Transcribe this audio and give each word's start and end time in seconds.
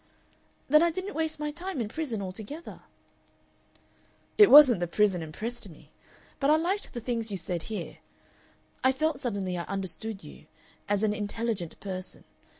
"Then 0.67 0.81
I 0.81 0.89
didn't 0.89 1.13
waste 1.13 1.39
my 1.39 1.51
time 1.51 1.79
in 1.79 1.87
prison 1.87 2.23
altogether?" 2.23 2.79
"It 4.35 4.49
wasn't 4.49 4.79
the 4.79 4.87
prison 4.87 5.21
impressed 5.21 5.69
me. 5.69 5.91
But 6.39 6.49
I 6.49 6.55
liked 6.55 6.91
the 6.93 6.99
things 6.99 7.29
you 7.29 7.37
said 7.37 7.61
here. 7.69 7.99
I 8.83 8.93
felt 8.93 9.19
suddenly 9.19 9.59
I 9.59 9.63
understood 9.65 10.23
you 10.23 10.47
as 10.89 11.03
an 11.03 11.13
intelligent 11.13 11.79
person. 11.79 12.23